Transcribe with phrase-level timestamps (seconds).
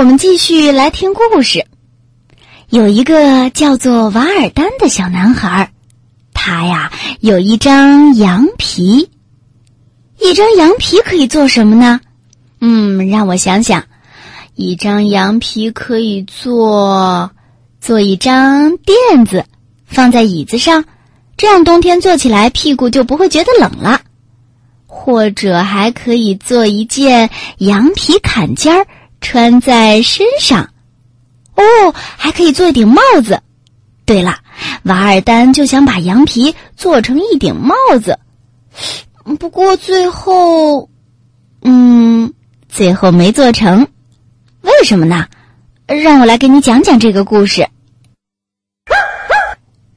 [0.00, 1.66] 我们继续来听故事。
[2.70, 5.72] 有一个叫做瓦尔丹的小男孩，
[6.32, 9.10] 他呀有一张羊皮。
[10.18, 12.00] 一张羊皮可以做什么呢？
[12.62, 13.84] 嗯，让我想想，
[14.54, 17.30] 一张羊皮可以做
[17.78, 19.44] 做一张垫子，
[19.84, 20.86] 放在椅子上，
[21.36, 24.00] 这样冬天坐起来屁股就不会觉得冷了。
[24.86, 27.28] 或者还可以做一件
[27.58, 28.86] 羊皮坎肩儿，
[29.20, 30.70] 穿在身上。
[31.54, 31.62] 哦，
[31.94, 33.40] 还可以做一顶帽子。
[34.06, 34.38] 对了，
[34.84, 38.18] 瓦尔丹就想把羊皮做成一顶帽子。
[39.38, 40.88] 不过最后，
[41.62, 42.32] 嗯，
[42.68, 43.86] 最后没做成，
[44.62, 45.28] 为什么呢？
[45.86, 47.68] 让我来给你讲讲这个故事。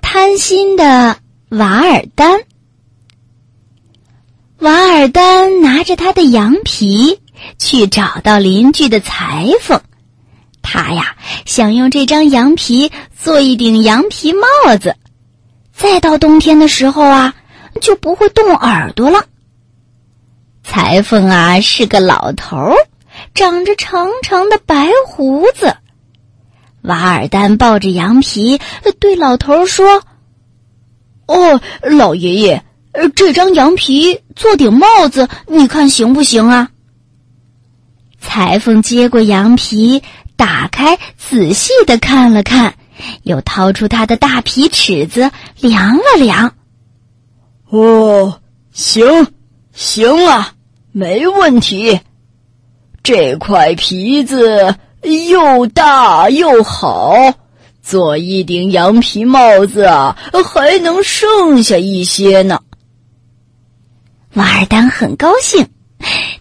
[0.00, 1.16] 贪心的
[1.50, 2.40] 瓦尔丹，
[4.58, 7.20] 瓦尔丹拿着他的羊皮
[7.58, 9.80] 去找到邻居的裁缝，
[10.62, 14.96] 他呀想用这张羊皮做一顶羊皮帽子，
[15.72, 17.34] 再到冬天的时候啊。
[17.80, 19.24] 就不会冻耳朵了。
[20.64, 22.74] 裁缝啊是个老头儿，
[23.32, 25.74] 长着长长的白胡子。
[26.82, 28.60] 瓦尔丹抱着羊皮
[28.98, 30.02] 对老头说
[31.26, 32.62] ：“哦，老爷爷，
[33.14, 36.68] 这张羊皮做顶帽子，你看行不行啊？”
[38.32, 40.04] 裁缝接过羊皮，
[40.36, 42.74] 打开，仔细的看了看，
[43.24, 45.28] 又掏出他的大皮尺子
[45.58, 46.54] 量了量。
[47.70, 49.26] 哦，行，
[49.72, 50.54] 行啊，
[50.92, 51.98] 没问题。
[53.02, 57.34] 这块皮子又大又好，
[57.82, 62.60] 做一顶羊皮帽子啊，还能剩下一些呢。
[64.34, 65.66] 瓦尔丹很高兴，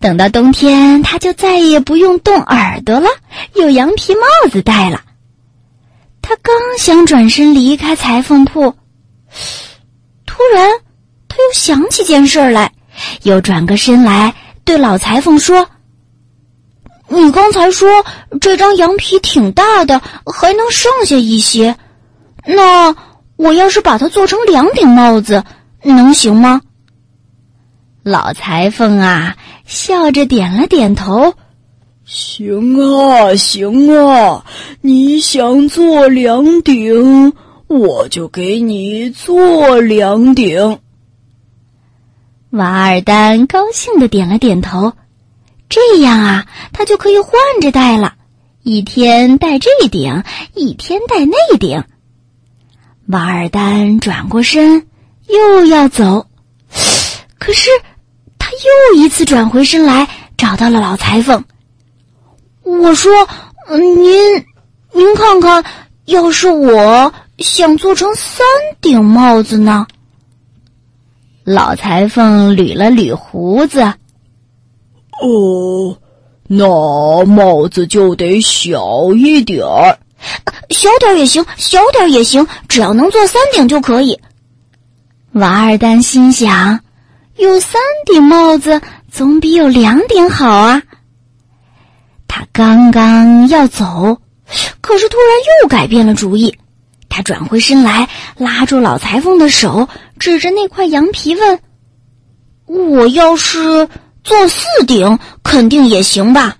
[0.00, 3.08] 等到冬天，他就再也不用冻耳朵了，
[3.54, 5.00] 有羊皮帽子戴了。
[6.22, 8.74] 他刚想转身离开裁缝铺，
[10.26, 10.68] 突然。
[11.28, 12.72] 他又想起件事来，
[13.24, 14.34] 又转个身来
[14.64, 15.68] 对老裁缝说
[17.08, 17.90] ：“你刚才说
[18.40, 21.76] 这张羊皮挺大的，还能剩下一些，
[22.46, 22.96] 那
[23.36, 25.44] 我要是把它做成两顶帽子，
[25.82, 26.62] 能行吗？”
[28.02, 31.34] 老裁缝啊，笑着点了点头
[32.06, 34.44] ：“行啊，行啊，
[34.80, 37.32] 你想做两顶，
[37.66, 40.78] 我就给你做两顶。”
[42.50, 44.92] 瓦尔丹高兴的点了点头，
[45.68, 48.14] 这样啊，他就可以换着戴了，
[48.62, 50.22] 一天戴这顶，
[50.54, 51.82] 一天戴那顶。
[53.08, 54.86] 瓦尔丹转过身，
[55.28, 56.26] 又要走，
[57.38, 57.68] 可是
[59.16, 60.06] 次转回身来，
[60.36, 61.42] 找到了老裁缝。
[62.64, 63.10] 我说
[63.74, 64.44] ：“您，
[64.92, 65.64] 您看看，
[66.04, 68.44] 要是我想做成三
[68.78, 69.86] 顶帽子呢？”
[71.44, 73.80] 老裁缝捋了捋胡子。
[75.22, 75.96] 哦，
[76.46, 79.98] 那帽子就得小一点儿，
[80.68, 84.20] 小点儿也行，小点儿也行，只要能做三顶就可以。
[85.32, 86.78] 瓦尔丹心想，
[87.36, 88.78] 有三顶帽子
[89.16, 90.82] 总比有两顶好啊。
[92.28, 94.20] 他刚刚要走，
[94.82, 96.54] 可是突然又改变了主意。
[97.08, 99.88] 他转回身来，拉住老裁缝的手，
[100.18, 101.58] 指着那块羊皮问
[102.68, 103.88] ：“我要是
[104.22, 106.54] 做四顶，肯定也行吧？”“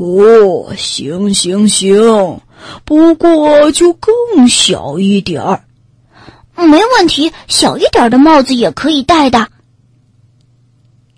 [0.00, 2.40] 哦，行行行，
[2.86, 5.62] 不过就更小一点儿。
[6.56, 9.46] ”“没问题，小一点的帽子也可以戴的。”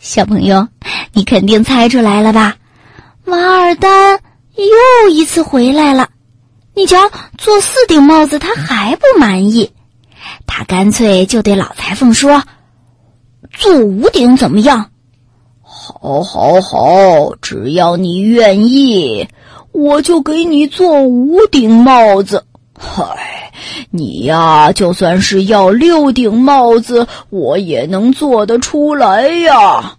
[0.07, 0.69] 小朋友，
[1.13, 2.55] 你肯定猜出来了吧？
[3.25, 4.21] 瓦尔丹
[4.55, 6.11] 又一次回来了。
[6.75, 9.73] 你瞧，做四顶帽子他还不满意，
[10.47, 12.45] 他干脆就对老裁缝说
[13.51, 14.93] ：“做五顶怎么样
[15.61, 19.29] ？”“好，好，好，只要你愿意，
[19.73, 22.45] 我就给你做五顶帽子。
[22.79, 23.36] ”“嗨，
[23.97, 29.97] 你呀，就算是要六顶帽子，我也能做得出来呀。”“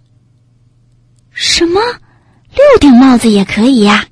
[1.32, 1.80] 什么？
[2.54, 4.04] 六顶帽子也可以呀？”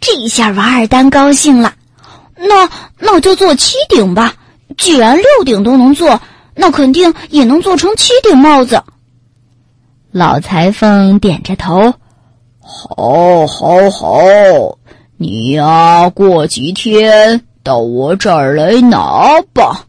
[0.00, 1.74] 这下瓦尔丹高兴了。
[2.36, 2.68] 那
[2.98, 4.34] 那我就做七顶吧。
[4.78, 6.20] 既然六顶都能做，
[6.54, 8.82] 那肯定也能做成七顶帽子。
[10.10, 11.94] 老裁缝点着头，
[12.60, 14.18] 好，好，好，
[15.16, 19.86] 你呀，过几天到我这儿来拿吧。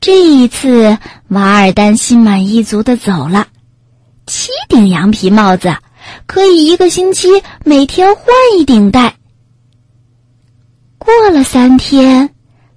[0.00, 0.98] 这一次，
[1.28, 3.46] 瓦尔丹心满意足的走了。
[4.26, 5.74] 七顶羊皮帽子
[6.26, 7.28] 可以一个星期
[7.64, 8.24] 每天换
[8.56, 9.14] 一顶戴。
[10.98, 12.30] 过了三天，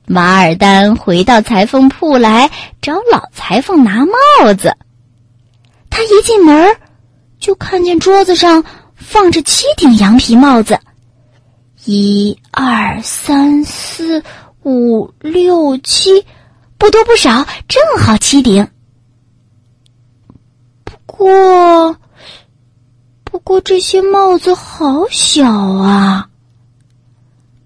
[0.08, 2.50] 马尔丹回到裁缝铺来
[2.82, 4.76] 找老裁缝拿帽子。
[5.90, 6.76] 他一进门，
[7.40, 8.64] 就看见桌子上
[8.96, 10.80] 放着七顶羊皮帽子，
[11.86, 14.24] 一二三四
[14.64, 16.26] 五六七，
[16.80, 18.68] 不多不少，正好七顶。
[20.84, 21.96] 不过，
[23.24, 26.28] 不过这些帽子好小啊，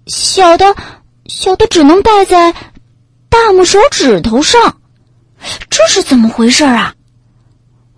[0.06, 0.76] 小的，
[1.24, 2.52] 小的只能戴在
[3.30, 4.82] 大拇手指头上，
[5.70, 6.94] 这是怎么回事啊？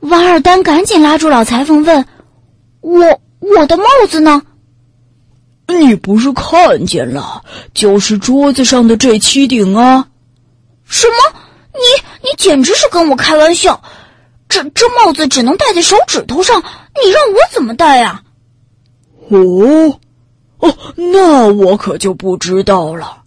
[0.03, 2.07] 瓦尔丹赶紧拉住老裁缝问
[2.81, 4.41] ：“我我的帽子呢
[5.81, 7.43] ？”“你不是看见了？
[7.75, 10.07] 就是桌子上的这七顶啊
[10.87, 11.41] ！”“什么？
[11.73, 11.81] 你
[12.29, 13.83] 你简直是跟我开玩笑！
[14.49, 16.63] 这这帽子只能戴在手指头上，
[17.03, 18.23] 你让我怎么戴呀
[19.31, 19.99] ？”“哦，
[20.59, 23.23] 哦，那我可就不知道了。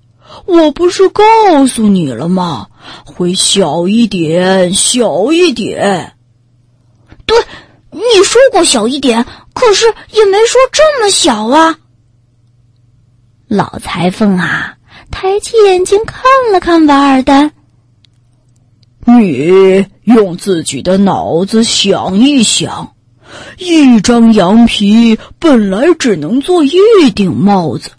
[0.46, 1.24] 我不是告
[1.68, 2.68] 诉你了吗？
[3.04, 6.14] 会小一点，小一点。”
[7.26, 7.36] 对，
[7.90, 11.76] 你说过小一点，可是也没说这么小啊。
[13.56, 14.76] 老裁缝啊，
[15.12, 17.52] 抬起眼睛看了看瓦尔丹。
[19.06, 22.94] 你用自己的脑子想一想，
[23.58, 26.72] 一张羊皮本来只能做一
[27.14, 27.92] 顶帽子，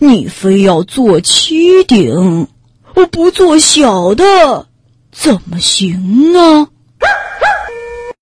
[0.00, 2.48] 你非要做七顶，
[2.94, 4.66] 我不做小的，
[5.12, 6.68] 怎么行呢？